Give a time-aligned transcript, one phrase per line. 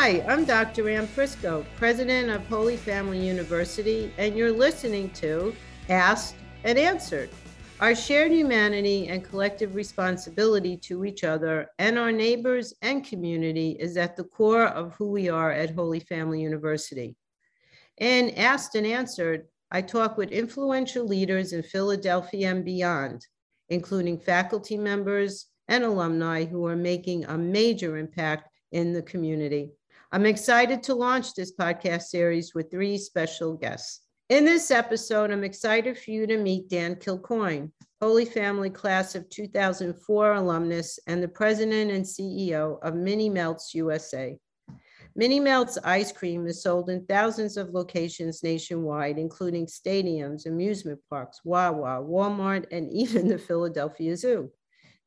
[0.00, 0.88] Hi, I'm Dr.
[0.88, 5.52] Anne Prisco, president of Holy Family University, and you're listening to
[5.88, 7.30] Asked and Answered.
[7.80, 13.96] Our shared humanity and collective responsibility to each other and our neighbors and community is
[13.96, 17.16] at the core of who we are at Holy Family University.
[17.96, 23.26] In Asked and Answered, I talk with influential leaders in Philadelphia and beyond,
[23.68, 29.72] including faculty members and alumni who are making a major impact in the community.
[30.10, 34.00] I'm excited to launch this podcast series with three special guests.
[34.30, 39.28] In this episode, I'm excited for you to meet Dan Kilcoyne, Holy Family Class of
[39.28, 44.34] 2004 alumnus and the president and CEO of Mini Melts USA.
[45.14, 51.42] Mini Melts ice cream is sold in thousands of locations nationwide, including stadiums, amusement parks,
[51.44, 54.50] Wawa, Walmart, and even the Philadelphia Zoo.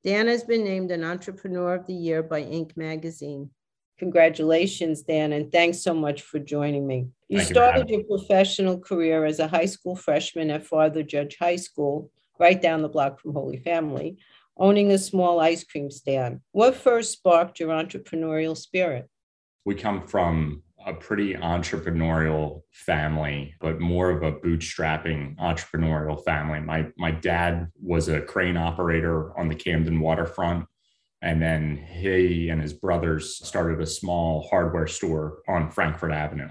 [0.03, 2.77] Dan has been named an Entrepreneur of the Year by Inc.
[2.77, 3.49] magazine.
[4.01, 7.05] Congratulations, Dan, and thanks so much for joining me.
[7.29, 11.37] You Thank you started your professional career as a high school freshman at Father Judge
[11.39, 14.17] High School, right down the block from Holy Family,
[14.57, 16.39] owning a small ice cream stand.
[16.51, 19.07] What first sparked your entrepreneurial spirit?
[19.65, 26.59] We come from a pretty entrepreneurial family, but more of a bootstrapping entrepreneurial family.
[26.59, 30.65] My my dad was a crane operator on the Camden waterfront
[31.21, 36.49] and then he and his brothers started a small hardware store on Frankford Avenue.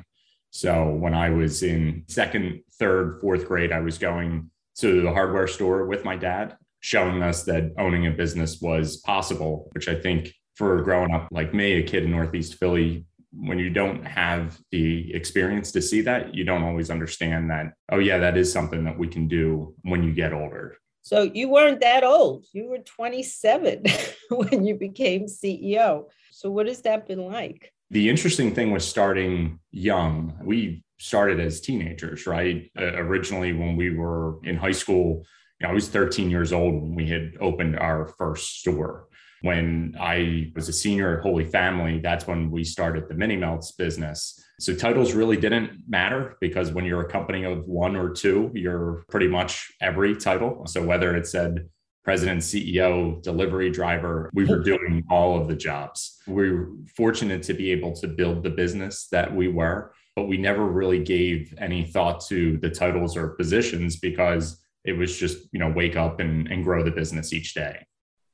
[0.50, 5.46] So when I was in second, third, fourth grade, I was going to the hardware
[5.46, 10.32] store with my dad, showing us that owning a business was possible, which I think
[10.54, 15.14] for growing up like me, a kid in Northeast Philly, when you don't have the
[15.14, 18.98] experience to see that, you don't always understand that, oh, yeah, that is something that
[18.98, 20.76] we can do when you get older.
[21.02, 22.46] So you weren't that old.
[22.52, 23.84] You were 27
[24.30, 26.04] when you became CEO.
[26.30, 27.72] So what has that been like?
[27.90, 30.38] The interesting thing was starting young.
[30.42, 32.70] We started as teenagers, right?
[32.78, 35.24] Uh, originally, when we were in high school,
[35.60, 39.08] you know, I was 13 years old when we had opened our first store.
[39.42, 43.72] When I was a senior at Holy Family, that's when we started the Mini Melts
[43.72, 44.38] business.
[44.60, 49.02] So titles really didn't matter because when you're a company of one or two, you're
[49.08, 50.66] pretty much every title.
[50.66, 51.70] So whether it said
[52.04, 56.18] president, CEO, delivery driver, we were doing all of the jobs.
[56.26, 60.36] We were fortunate to be able to build the business that we were, but we
[60.36, 65.58] never really gave any thought to the titles or positions because it was just, you
[65.58, 67.86] know, wake up and, and grow the business each day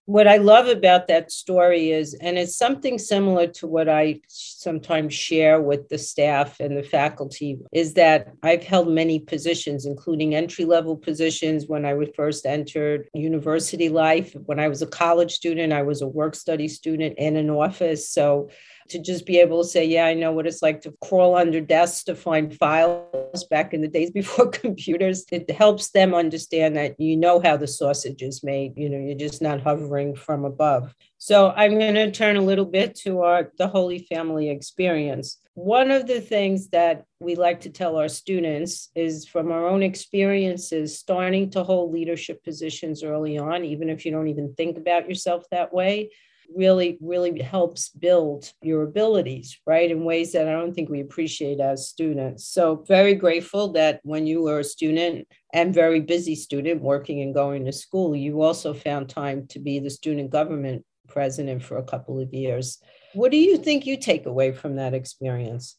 [0.07, 5.13] what I love about that story is, and it's something similar to what I sometimes
[5.13, 10.65] share with the staff and the faculty, is that I've held many positions, including entry
[10.65, 14.33] level positions when I first entered university life.
[14.47, 18.09] When I was a college student, I was a work study student in an office.
[18.09, 18.49] So
[18.89, 21.61] to just be able to say, yeah, I know what it's like to crawl under
[21.61, 25.25] desks to find files back in the days before computers.
[25.31, 28.75] It helps them understand that you know how the sausage is made.
[28.77, 30.95] You know, you're just not hovering from above.
[31.19, 35.39] So I'm going to turn a little bit to our the Holy Family experience.
[35.55, 39.83] One of the things that we like to tell our students is from our own
[39.83, 45.09] experiences, starting to hold leadership positions early on, even if you don't even think about
[45.09, 46.11] yourself that way,
[46.55, 49.91] really, really helps build your abilities, right?
[49.91, 52.47] In ways that I don't think we appreciate as students.
[52.47, 57.35] So, very grateful that when you were a student and very busy student working and
[57.35, 61.85] going to school, you also found time to be the student government president for a
[61.85, 62.79] couple of years.
[63.15, 65.77] What do you think you take away from that experience?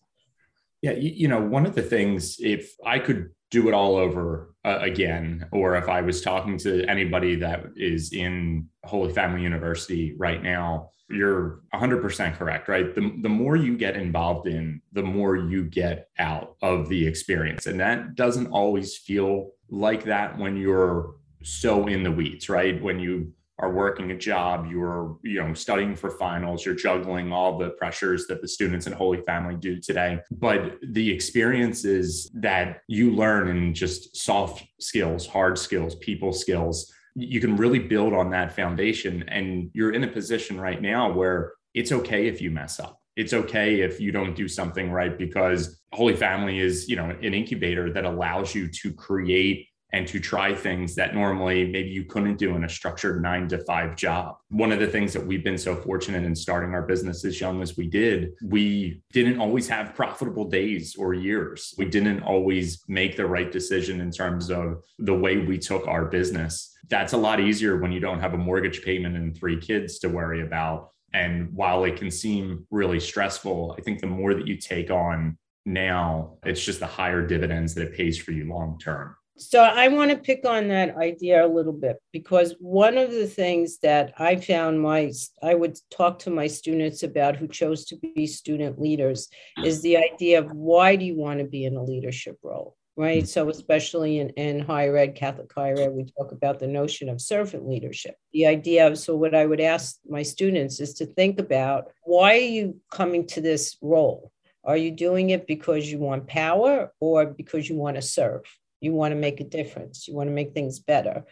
[0.81, 4.53] Yeah, you, you know, one of the things, if I could do it all over
[4.66, 10.13] uh, again, or if I was talking to anybody that is in Holy Family University
[10.18, 12.94] right now, you're 100% correct, right?
[12.94, 17.66] The, the more you get involved in, the more you get out of the experience.
[17.66, 22.81] And that doesn't always feel like that when you're so in the weeds, right?
[22.81, 27.58] When you are working a job, you're you know studying for finals, you're juggling all
[27.58, 30.20] the pressures that the students in Holy Family do today.
[30.32, 37.41] But the experiences that you learn in just soft skills, hard skills, people skills, you
[37.41, 39.23] can really build on that foundation.
[39.28, 43.02] And you're in a position right now where it's okay if you mess up.
[43.16, 47.34] It's okay if you don't do something right because Holy Family is, you know, an
[47.34, 52.37] incubator that allows you to create and to try things that normally maybe you couldn't
[52.37, 54.35] do in a structured nine to five job.
[54.49, 57.61] One of the things that we've been so fortunate in starting our business as young
[57.61, 61.73] as we did, we didn't always have profitable days or years.
[61.78, 66.05] We didn't always make the right decision in terms of the way we took our
[66.05, 66.73] business.
[66.89, 70.09] That's a lot easier when you don't have a mortgage payment and three kids to
[70.09, 74.57] worry about And while it can seem really stressful, I think the more that you
[74.57, 79.16] take on now, it's just the higher dividends that it pays for you long term.
[79.39, 83.28] So I want to pick on that idea a little bit because one of the
[83.28, 85.11] things that I found my
[85.43, 89.29] I would talk to my students about who chose to be student leaders
[89.63, 92.75] is the idea of why do you want to be in a leadership role?
[92.95, 93.23] Right.
[93.23, 93.28] Mm.
[93.28, 97.22] So especially in, in higher ed, Catholic higher ed, we talk about the notion of
[97.22, 98.16] servant leadership.
[98.34, 102.37] The idea of so what I would ask my students is to think about why
[102.37, 104.31] are you coming to this role?
[104.63, 108.41] Are you doing it because you want power or because you want to serve?
[108.82, 110.08] You want to make a difference.
[110.08, 111.24] You want to make things better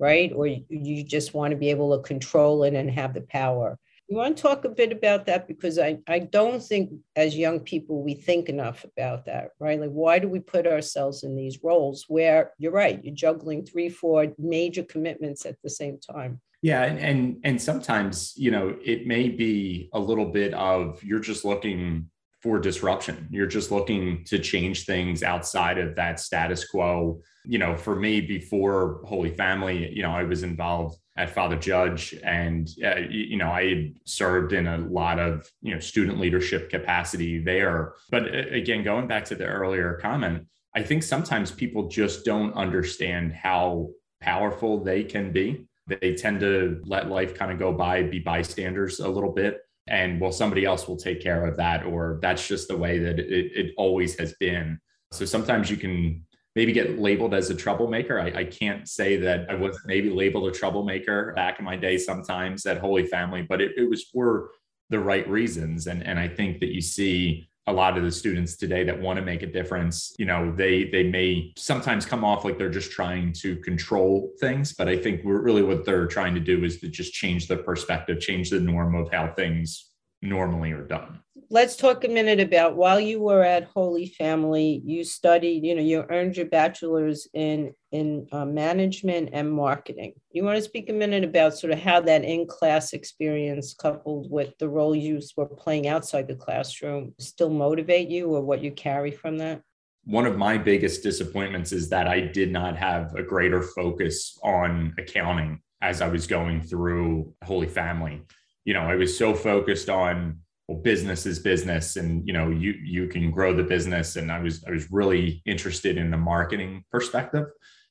[0.00, 0.32] right?
[0.34, 3.78] Or you, just want to be able to control it and have the power.
[4.08, 5.46] You want to talk a bit about that?
[5.46, 9.78] Because I, I don't think as young people we think enough about that right?
[9.78, 13.88] Like why do we put ourselves in these roles where you're right you're juggling three
[13.88, 16.40] four major commitments at the same time?
[16.60, 21.20] Yeah and and, and sometimes you know it may be a little bit of you're
[21.20, 22.09] just looking
[22.42, 23.28] for disruption.
[23.30, 27.20] You're just looking to change things outside of that status quo.
[27.44, 32.14] You know, for me, before Holy Family, you know, I was involved at Father Judge,
[32.22, 37.38] and uh, you know, I served in a lot of you know student leadership capacity
[37.38, 37.94] there.
[38.10, 42.54] But uh, again, going back to the earlier comment, I think sometimes people just don't
[42.54, 43.90] understand how
[44.20, 45.66] powerful they can be.
[45.86, 49.60] They tend to let life kind of go by, be bystanders a little bit
[49.90, 53.18] and well somebody else will take care of that or that's just the way that
[53.18, 54.78] it, it always has been.
[55.12, 58.20] So sometimes you can maybe get labeled as a troublemaker.
[58.20, 61.96] I, I, can't say that i was maybe labeled a troublemaker back in my day
[61.98, 64.50] sometimes at holy family but it, it was for
[64.88, 65.86] the right reasons.
[65.86, 69.16] And and i think that you see a lot of the students today that want
[69.16, 72.90] to make a difference you know they they may sometimes come off like they're just
[72.90, 76.88] trying to control things but i think really what they're trying to do is to
[76.88, 81.20] just change the perspective change the norm of how things normally are done
[81.52, 85.82] let's talk a minute about while you were at Holy Family, you studied, you know,
[85.82, 90.14] you earned your bachelor's in in uh, management and marketing.
[90.30, 94.30] You want to speak a minute about sort of how that in class experience, coupled
[94.30, 98.70] with the role you were playing outside the classroom, still motivate you, or what you
[98.70, 99.60] carry from that?
[100.04, 104.94] One of my biggest disappointments is that I did not have a greater focus on
[104.98, 108.22] accounting as I was going through Holy Family.
[108.64, 110.38] You know, I was so focused on
[110.70, 114.14] well, business is business and you know you you can grow the business.
[114.14, 117.46] And i was i was really interested in the marketing perspective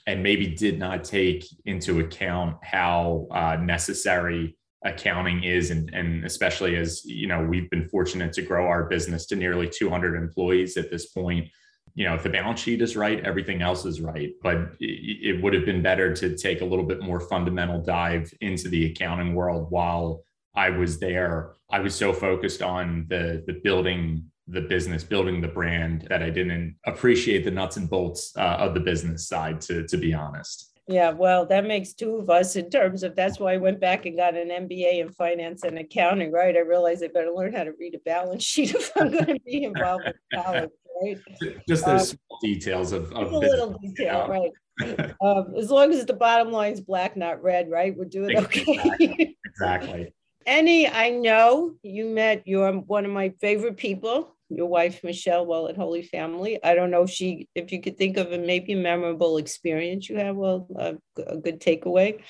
[0.07, 5.71] and maybe did not take into account how uh, necessary accounting is.
[5.71, 9.67] And, and especially as you know we've been fortunate to grow our business to nearly
[9.67, 11.49] 200 employees at this point.
[11.95, 15.43] You know if the balance sheet is right everything else is right but it, it
[15.43, 19.35] would have been better to take a little bit more fundamental dive into the accounting
[19.35, 20.23] world while
[20.55, 25.47] I was there, I was so focused on the the building the business, building the
[25.47, 29.61] brand that I didn't appreciate the nuts and bolts uh, of the business side.
[29.61, 30.69] To to be honest.
[30.89, 34.07] Yeah, well, that makes two of us in terms of that's why I went back
[34.07, 36.55] and got an MBA in finance and accounting, right?
[36.55, 39.39] I realized I better learn how to read a balance sheet if I'm going to
[39.45, 41.19] be involved with college, right?
[41.69, 44.51] Just those um, small details of, of a little detail, right?
[45.21, 47.95] um, as long as the bottom line is black, not red, right?
[47.95, 48.65] We're doing okay.
[48.67, 49.37] Exactly.
[49.45, 50.13] exactly.
[50.49, 55.67] Annie, I know you met your one of my favorite people, your wife Michelle, while
[55.67, 56.57] at Holy Family.
[56.63, 60.17] I don't know if she, if you could think of a maybe memorable experience you
[60.17, 60.95] have, well, a,
[61.27, 62.21] a good takeaway.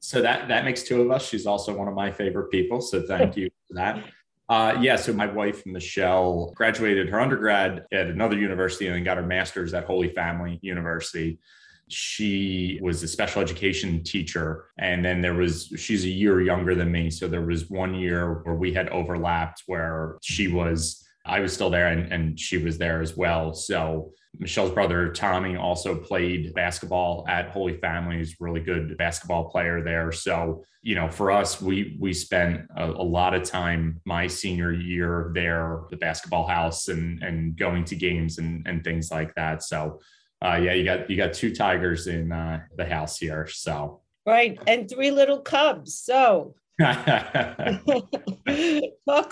[0.00, 1.28] So that that makes two of us.
[1.28, 2.80] She's also one of my favorite people.
[2.80, 4.02] So thank you for that.
[4.48, 9.16] Uh, yeah, so my wife Michelle graduated her undergrad at another university and then got
[9.16, 11.40] her master's at Holy Family University.
[11.88, 16.90] She was a special education teacher and then there was she's a year younger than
[16.90, 21.52] me so there was one year where we had overlapped where she was i was
[21.52, 23.52] still there and, and she was there as well.
[23.52, 29.82] So michelle's brother tommy also played basketball at holy family he's really good basketball player
[29.82, 34.26] there so you know for us we we spent a, a lot of time my
[34.26, 39.34] senior year there the basketball house and and going to games and and things like
[39.34, 39.98] that so
[40.44, 43.46] uh, yeah, you got you got two tigers in uh, the house here.
[43.46, 45.98] So right, and three little cubs.
[45.98, 47.82] So talk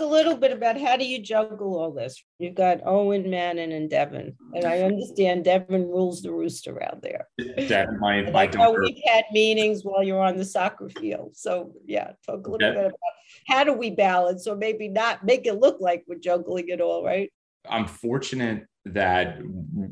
[0.00, 2.22] a little bit about how do you juggle all this?
[2.38, 7.28] You've got Owen, Madden, and Devin, and I understand Devin rules the roost around there.
[7.38, 8.82] Devin, my, my daughter.
[8.82, 11.32] we've had meetings while you're on the soccer field.
[11.36, 12.92] So yeah, talk a little bit about
[13.46, 17.04] how do we balance, or maybe not make it look like we're juggling it all,
[17.04, 17.30] right?
[17.68, 19.38] I'm fortunate that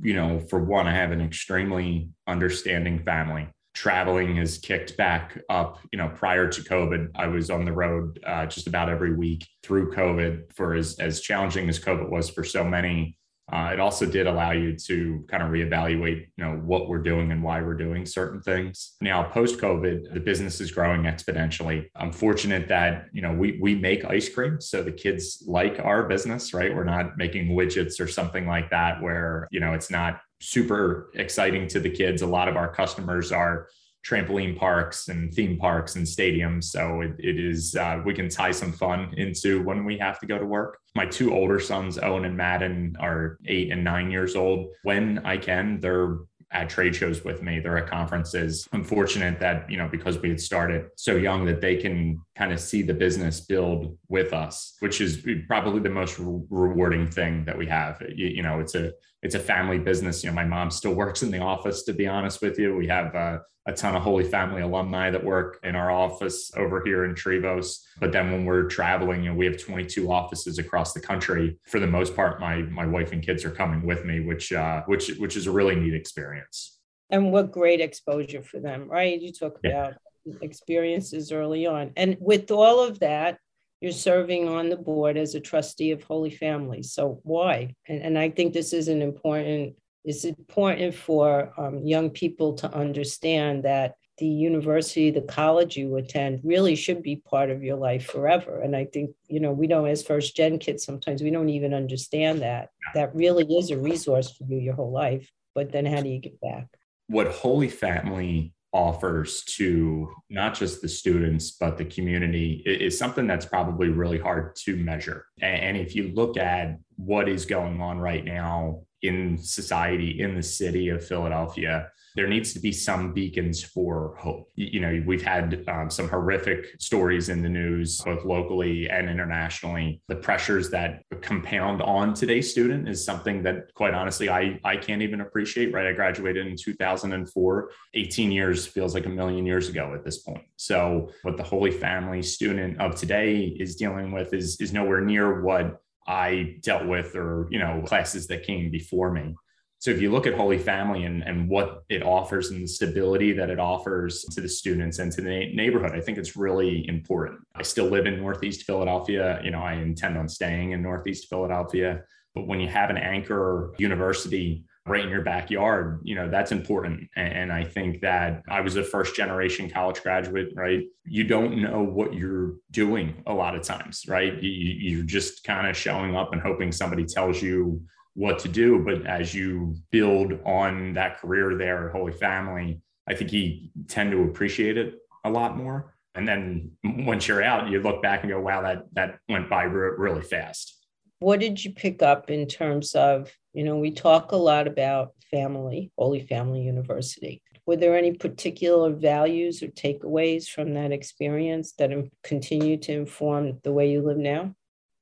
[0.03, 5.79] you know for one i have an extremely understanding family traveling has kicked back up.
[5.93, 9.47] You know, prior to COVID, I was on the road uh, just about every week
[9.63, 10.53] through COVID.
[10.55, 13.17] For as as challenging as COVID was for so many,
[13.53, 17.33] uh, it also did allow you to kind of reevaluate, you know, what we're doing
[17.33, 18.95] and why we're doing certain things.
[19.01, 21.89] Now, post COVID, the business is growing exponentially.
[21.95, 26.05] I'm fortunate that you know we we make ice cream, so the kids like our
[26.05, 26.75] business, right?
[26.75, 31.69] We're not making widgets or something like that, where you know it's not super exciting
[31.69, 32.23] to the kids.
[32.23, 33.69] A lot of our customers are
[34.05, 36.65] trampoline parks and theme parks and stadiums.
[36.65, 40.27] So it, it is, uh, we can tie some fun into when we have to
[40.27, 40.81] go to work.
[40.97, 44.71] My two older sons, Owen and Madden, are eight and nine years old.
[44.83, 46.19] When I can, they're
[46.51, 47.61] at trade shows with me.
[47.61, 48.69] They're at conferences.
[48.73, 52.53] I'm fortunate that, you know, because we had started so young that they can kind
[52.53, 57.45] of see the business build with us, which is probably the most re- rewarding thing
[57.45, 58.03] that we have.
[58.15, 60.25] You, you, know, it's a it's a family business.
[60.25, 62.75] You know, my mom still works in the office, to be honest with you.
[62.75, 66.83] We have uh, a ton of Holy Family alumni that work in our office over
[66.85, 67.81] here in Trevose.
[68.01, 71.59] But then when we're traveling, you know, we have 22 offices across the country.
[71.67, 74.83] For the most part, my my wife and kids are coming with me, which uh,
[74.87, 76.79] which which is a really neat experience.
[77.11, 79.21] And what great exposure for them, right?
[79.21, 79.93] You talk about yeah.
[80.41, 83.39] Experiences early on, and with all of that,
[83.81, 86.83] you're serving on the board as a trustee of Holy Family.
[86.83, 87.75] So why?
[87.89, 89.75] And, and I think this is an important
[90.05, 96.41] it's important for um, young people to understand that the university, the college you attend
[96.45, 98.61] really should be part of your life forever.
[98.61, 101.73] And I think, you know, we don't, as first gen kids, sometimes we don't even
[101.73, 102.71] understand that.
[102.95, 105.31] That really is a resource for you your whole life.
[105.55, 106.67] But then how do you get back?
[107.07, 113.45] What Holy Family offers to not just the students but the community is something that's
[113.45, 115.27] probably really hard to measure.
[115.41, 120.43] And if you look at what is going on right now in society in the
[120.43, 124.51] city of Philadelphia, there needs to be some beacons for hope.
[124.55, 130.03] You know, we've had um, some horrific stories in the news, both locally and internationally.
[130.09, 135.03] The pressures that compound on today's student is something that, quite honestly, I, I can't
[135.03, 135.87] even appreciate, right?
[135.87, 137.71] I graduated in 2004.
[137.95, 140.45] 18 years feels like a million years ago at this point.
[140.57, 145.43] So, what the Holy Family student of today is dealing with is, is nowhere near
[145.43, 149.35] what I dealt with or, you know, classes that came before me.
[149.79, 153.33] So if you look at Holy Family and, and what it offers and the stability
[153.33, 157.41] that it offers to the students and to the neighborhood, I think it's really important.
[157.57, 159.41] I still live in Northeast Philadelphia.
[159.43, 162.05] You know, I intend on staying in Northeast Philadelphia.
[162.33, 167.09] But when you have an anchor university right in your backyard, you know, that's important.
[167.15, 170.85] And I think that I was a first generation college graduate, right?
[171.05, 174.35] You don't know what you're doing a lot of times, right?
[174.43, 177.81] You're just kind of showing up and hoping somebody tells you
[178.15, 178.81] what to do.
[178.85, 184.11] But as you build on that career there at Holy Family, I think you tend
[184.11, 185.95] to appreciate it a lot more.
[186.15, 189.63] And then once you're out, you look back and go, wow, that, that went by
[189.63, 190.82] really fast.
[191.23, 195.13] What did you pick up in terms of you know, we talk a lot about
[195.31, 197.43] family, Holy Family University.
[197.67, 201.91] Were there any particular values or takeaways from that experience that
[202.23, 204.55] continue to inform the way you live now?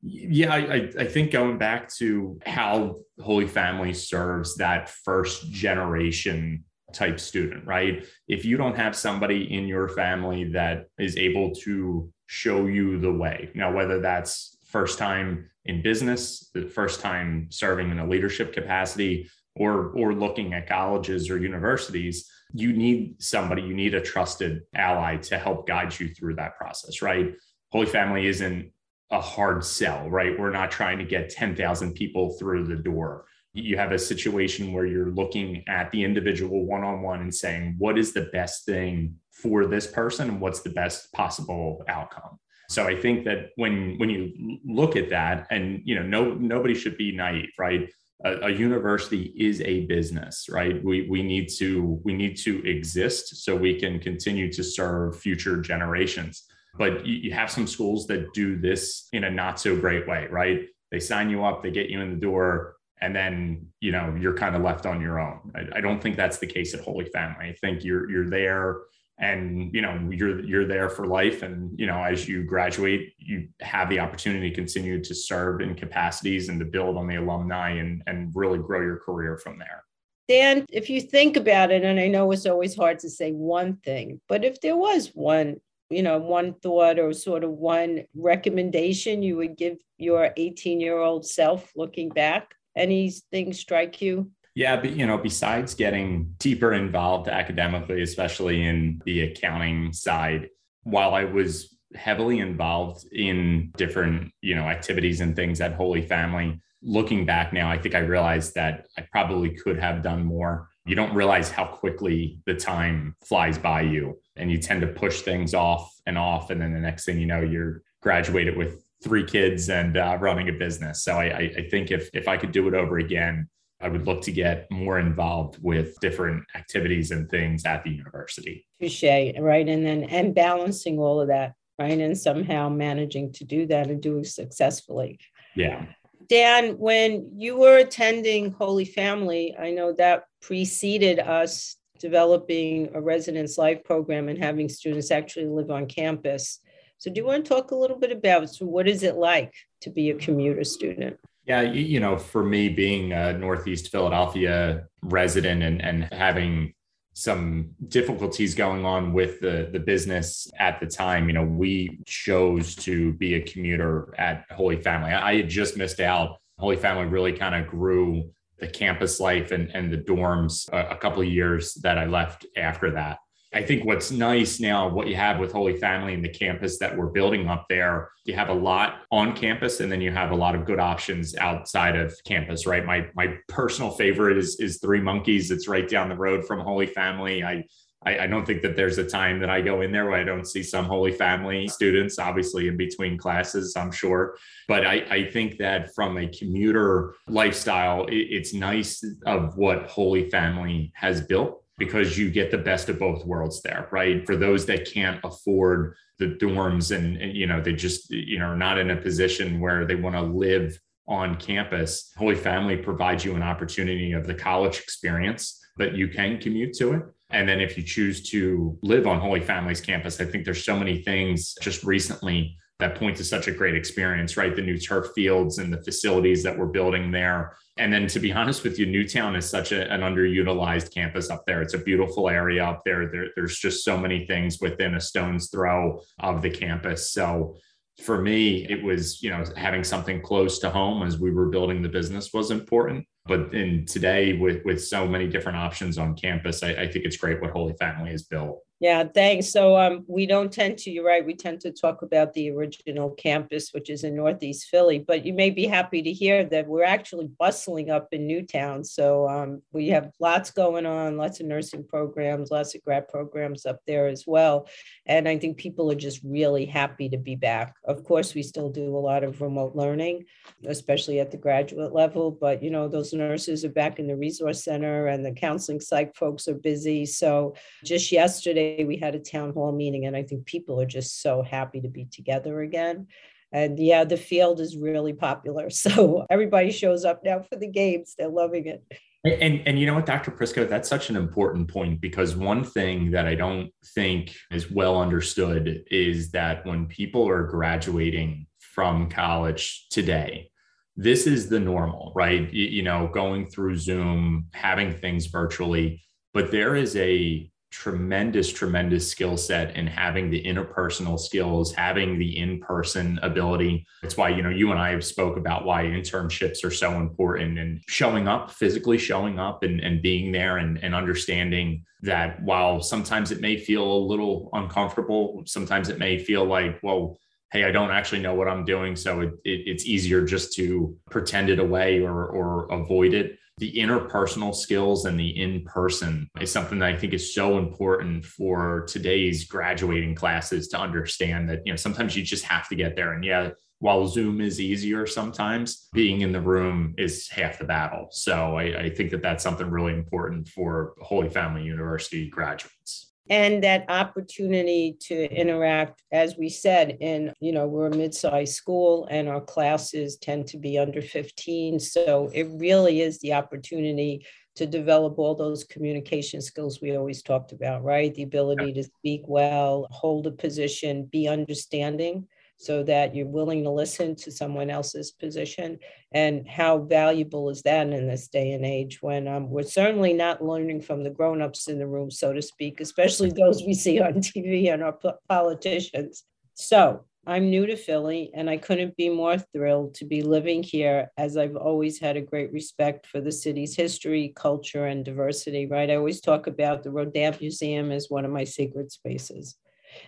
[0.03, 7.21] Yeah, I, I think going back to how Holy Family serves that first generation type
[7.21, 8.05] student, right?
[8.27, 13.13] If you don't have somebody in your family that is able to show you the
[13.13, 18.53] way, now, whether that's first time in business, the first time serving in a leadership
[18.53, 24.63] capacity, or or looking at colleges or universities, you need somebody, you need a trusted
[24.75, 27.35] ally to help guide you through that process, right?
[27.73, 28.73] Holy Family isn't
[29.11, 30.39] a hard sell, right?
[30.39, 33.25] We're not trying to get 10,000 people through the door.
[33.53, 37.75] You have a situation where you're looking at the individual one on one and saying,
[37.79, 42.39] what is the best thing for this person what's the best possible outcome?
[42.71, 46.75] So I think that when when you look at that, and you know, no nobody
[46.75, 47.91] should be naive, right?
[48.25, 50.83] A, a, university is a business, right?
[50.85, 55.61] We we need to we need to exist so we can continue to serve future
[55.61, 56.45] generations.
[56.79, 60.29] But you, you have some schools that do this in a not so great way,
[60.31, 60.69] right?
[60.93, 64.37] They sign you up, they get you in the door, and then you know you're
[64.37, 65.41] kind of left on your own.
[65.57, 67.49] I, I don't think that's the case at Holy Family.
[67.49, 68.83] I think you're you're there
[69.21, 71.43] and you know you're you're there for life.
[71.43, 75.75] And you know as you graduate you have the opportunity to continue to serve in
[75.75, 79.85] capacities and to build on the alumni and and really grow your career from there.
[80.29, 83.77] Dan if you think about it and i know it's always hard to say one
[83.79, 85.61] thing but if there was one
[85.91, 90.99] you know one thought or sort of one recommendation you would give your 18 year
[90.99, 97.29] old self looking back anything strike you Yeah, but you know, besides getting deeper involved
[97.29, 100.49] academically, especially in the accounting side,
[100.83, 106.61] while I was heavily involved in different, you know, activities and things at Holy Family,
[106.83, 110.69] looking back now, I think I realized that I probably could have done more.
[110.87, 115.21] You don't realize how quickly the time flies by you and you tend to push
[115.21, 116.51] things off and off.
[116.51, 120.49] And then the next thing you know, you're graduated with three kids and uh, running
[120.49, 121.05] a business.
[121.05, 123.49] So I, I think if, if I could do it over again,
[123.81, 128.67] I would look to get more involved with different activities and things at the university.
[128.81, 129.69] Touche, right?
[129.69, 131.99] And then and balancing all of that, right?
[131.99, 135.19] And somehow managing to do that and doing successfully.
[135.57, 135.87] Yeah.
[136.29, 143.59] Dan, when you were attending Holy Family, I know that preceded us developing a residence
[143.59, 146.61] life program and having students actually live on campus.
[146.99, 149.55] So, do you want to talk a little bit about so what is it like
[149.81, 151.19] to be a commuter student?
[151.45, 156.75] Yeah, you, know, for me being a Northeast Philadelphia resident and, and having
[157.15, 162.75] some difficulties going on with the, the business at the time, you know, we chose
[162.77, 165.13] to be a commuter at Holy Family.
[165.13, 166.39] I had just missed out.
[166.59, 170.97] Holy Family really kind of grew the campus life and, and the dorms a, a
[170.97, 173.19] couple of years that I left after that.
[173.53, 176.97] I think what's nice now, what you have with Holy Family and the campus that
[176.97, 180.37] we're building up there, you have a lot on campus and then you have a
[180.37, 182.85] lot of good options outside of campus, right?
[182.85, 185.51] My my personal favorite is is Three Monkeys.
[185.51, 187.43] It's right down the road from Holy Family.
[187.43, 187.65] I
[188.07, 190.25] I, I, don't think that there's a time that I go in there where I
[190.25, 194.39] don't see some Holy Family students, obviously in between classes, I'm sure.
[194.69, 200.31] But I, I think that from a commuter lifestyle, it, it's nice of what Holy
[200.31, 204.25] Family has built because you get the best of both worlds there, right?
[204.27, 208.45] For those that can't afford the dorms and, and you know, they just, you know,
[208.45, 213.25] are not in a position where they want to live on campus, Holy Family provides
[213.25, 217.03] you an opportunity of the college experience, but you can commute to it.
[217.31, 220.77] And then if you choose to live on Holy Family's campus, I think there's so
[220.77, 224.55] many things just recently that point to such a great experience, right?
[224.55, 227.57] The new turf fields and the facilities that we're building there.
[227.77, 231.45] And then to be honest with you, Newtown is such a, an underutilized campus up
[231.47, 231.63] there.
[231.63, 233.11] It's a beautiful area up there.
[233.11, 233.27] there.
[233.37, 237.13] There's just so many things within a stone's throw of the campus.
[237.13, 237.57] So
[238.03, 241.83] for me, it was, you know, having something close to home as we were building
[241.83, 243.07] the business was important.
[243.27, 247.19] But in today, with with so many different options on campus, I, I think it's
[247.19, 248.61] great what Holy Family has built.
[248.81, 249.51] Yeah, thanks.
[249.51, 253.11] So um, we don't tend to, you're right, we tend to talk about the original
[253.11, 256.85] campus, which is in Northeast Philly, but you may be happy to hear that we're
[256.85, 258.83] actually bustling up in Newtown.
[258.83, 263.67] So um, we have lots going on, lots of nursing programs, lots of grad programs
[263.67, 264.67] up there as well.
[265.05, 267.75] And I think people are just really happy to be back.
[267.85, 270.25] Of course, we still do a lot of remote learning,
[270.65, 274.65] especially at the graduate level, but you know, those nurses are back in the resource
[274.65, 277.05] center and the counseling psych folks are busy.
[277.05, 281.23] So just yesterday, we had a town hall meeting, and I think people are just
[281.23, 283.07] so happy to be together again.
[283.53, 285.69] And yeah, the field is really popular.
[285.81, 288.15] So everybody shows up now for the games.
[288.17, 288.85] They're loving it.
[289.25, 290.31] And and you know what, Dr.
[290.31, 295.01] Prisco, that's such an important point because one thing that I don't think is well
[295.01, 300.51] understood is that when people are graduating from college today,
[300.97, 302.51] this is the normal, right?
[302.53, 306.03] You, you know, going through Zoom, having things virtually,
[306.33, 312.39] but there is a tremendous, tremendous skill set in having the interpersonal skills, having the
[312.39, 313.87] in-person ability.
[314.03, 317.59] It's why, you know, you and I have spoke about why internships are so important
[317.59, 322.81] and showing up, physically showing up and, and being there and, and understanding that while
[322.81, 327.19] sometimes it may feel a little uncomfortable, sometimes it may feel like, well,
[327.53, 328.97] hey, I don't actually know what I'm doing.
[328.97, 333.75] So it, it, it's easier just to pretend it away or, or avoid it the
[333.75, 338.87] interpersonal skills and the in person is something that I think is so important for
[338.89, 343.13] today's graduating classes to understand that, you know, sometimes you just have to get there.
[343.13, 348.09] And yeah, while Zoom is easier sometimes, being in the room is half the battle.
[348.11, 353.63] So I, I think that that's something really important for Holy Family University graduates and
[353.63, 359.29] that opportunity to interact as we said in you know we're a mid-sized school and
[359.29, 365.19] our classes tend to be under 15 so it really is the opportunity to develop
[365.19, 368.15] all those communication skills we always talked about right?
[368.15, 372.27] The ability to speak well hold a position be understanding
[372.61, 375.79] so that you're willing to listen to someone else's position.
[376.13, 380.45] And how valuable is that in this day and age when um, we're certainly not
[380.45, 384.15] learning from the grown-ups in the room, so to speak, especially those we see on
[384.15, 386.25] TV and our politicians.
[386.53, 391.11] So I'm new to Philly and I couldn't be more thrilled to be living here
[391.17, 395.91] as I've always had a great respect for the city's history, culture, and diversity, right?
[395.91, 399.57] I always talk about the Rodin Museum as one of my sacred spaces.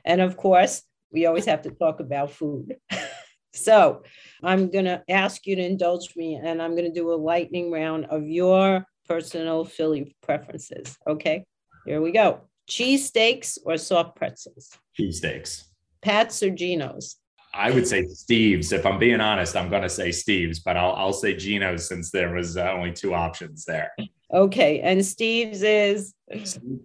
[0.04, 0.82] And of course,
[1.12, 2.76] we always have to talk about food.
[3.52, 4.02] so
[4.42, 7.70] I'm going to ask you to indulge me and I'm going to do a lightning
[7.70, 10.96] round of your personal Philly preferences.
[11.06, 11.44] Okay,
[11.86, 12.42] here we go.
[12.68, 14.70] Cheese steaks or soft pretzels?
[14.94, 15.68] Cheese steaks.
[16.00, 17.16] Pat's or Geno's?
[17.54, 18.72] I would say Steve's.
[18.72, 22.10] If I'm being honest, I'm going to say Steve's, but I'll, I'll say Geno's since
[22.10, 23.92] there was uh, only two options there.
[24.32, 24.80] Okay.
[24.80, 26.14] And Steve's is?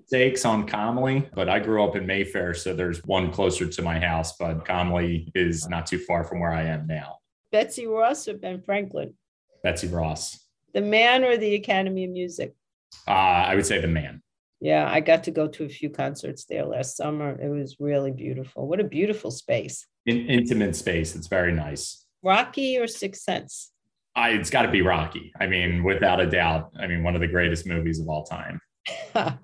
[0.07, 3.99] Steaks on Comly, but I grew up in Mayfair, so there's one closer to my
[3.99, 7.19] house, but Comly is not too far from where I am now.
[7.51, 9.13] Betsy Ross or Ben Franklin?
[9.63, 10.39] Betsy Ross.
[10.73, 12.53] The Mann or the Academy of Music?
[13.07, 14.21] Uh, I would say the Mann.
[14.59, 17.39] Yeah, I got to go to a few concerts there last summer.
[17.39, 18.67] It was really beautiful.
[18.67, 19.85] What a beautiful space.
[20.05, 21.15] In, intimate space.
[21.15, 22.05] It's very nice.
[22.23, 23.71] Rocky or Sixth Sense?
[24.17, 25.31] I, it's got to be Rocky.
[25.39, 26.71] I mean, without a doubt.
[26.77, 28.59] I mean, one of the greatest movies of all time.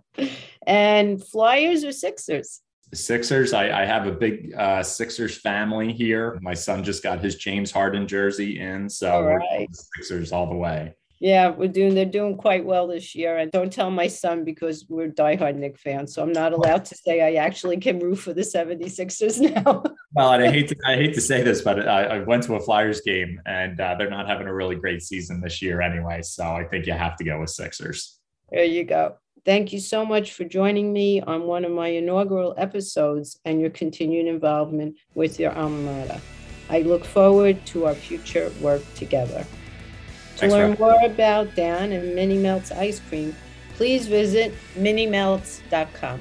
[0.67, 2.61] and Flyers or Sixers?
[2.91, 3.53] Sixers.
[3.53, 6.39] I, I have a big uh, Sixers family here.
[6.41, 9.69] My son just got his James Harden jersey in, so right.
[9.95, 10.95] Sixers all the way.
[11.19, 11.93] Yeah, we're doing.
[11.95, 13.37] They're doing quite well this year.
[13.37, 16.95] And don't tell my son because we're diehard Knick fans, so I'm not allowed to
[16.95, 19.83] say I actually can root for the 76ers now.
[20.13, 22.55] Well, and I hate to I hate to say this, but I, I went to
[22.55, 26.21] a Flyers game, and uh, they're not having a really great season this year anyway.
[26.21, 28.19] So I think you have to go with Sixers.
[28.51, 29.15] There you go.
[29.45, 33.71] Thank you so much for joining me on one of my inaugural episodes and your
[33.71, 36.21] continued involvement with your alma mater.
[36.69, 39.39] I look forward to our future work together.
[39.39, 43.35] To Thanks learn more about Dan and Mini Melts ice cream,
[43.75, 46.19] please visit minimelts.com.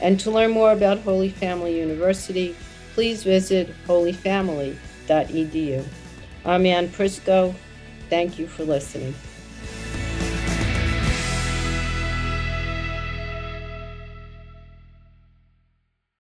[0.00, 2.54] And to learn more about Holy Family University,
[2.94, 5.84] please visit holyfamily.edu.
[6.44, 7.54] I'm Anne Prisco.
[8.10, 9.14] Thank you for listening.